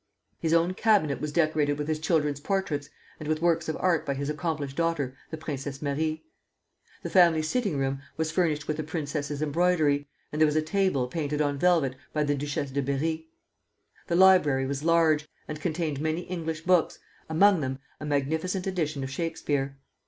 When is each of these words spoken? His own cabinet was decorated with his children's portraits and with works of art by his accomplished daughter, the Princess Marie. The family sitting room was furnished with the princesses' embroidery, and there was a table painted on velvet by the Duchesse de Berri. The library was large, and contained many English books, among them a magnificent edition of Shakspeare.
His 0.39 0.51
own 0.55 0.73
cabinet 0.73 1.21
was 1.21 1.31
decorated 1.31 1.77
with 1.77 1.87
his 1.87 1.99
children's 1.99 2.39
portraits 2.39 2.89
and 3.19 3.29
with 3.29 3.39
works 3.39 3.69
of 3.69 3.77
art 3.79 4.03
by 4.03 4.15
his 4.15 4.31
accomplished 4.31 4.75
daughter, 4.75 5.15
the 5.29 5.37
Princess 5.37 5.79
Marie. 5.79 6.25
The 7.03 7.09
family 7.11 7.43
sitting 7.43 7.77
room 7.77 8.01
was 8.17 8.31
furnished 8.31 8.67
with 8.67 8.77
the 8.77 8.83
princesses' 8.83 9.43
embroidery, 9.43 10.09
and 10.31 10.41
there 10.41 10.47
was 10.47 10.55
a 10.55 10.61
table 10.63 11.07
painted 11.07 11.39
on 11.39 11.59
velvet 11.59 11.95
by 12.13 12.23
the 12.23 12.33
Duchesse 12.33 12.71
de 12.71 12.81
Berri. 12.81 13.27
The 14.07 14.15
library 14.15 14.65
was 14.65 14.81
large, 14.83 15.29
and 15.47 15.61
contained 15.61 16.01
many 16.01 16.21
English 16.21 16.61
books, 16.61 16.97
among 17.29 17.61
them 17.61 17.77
a 17.99 18.05
magnificent 18.07 18.65
edition 18.65 19.03
of 19.03 19.11
Shakspeare. 19.11 19.77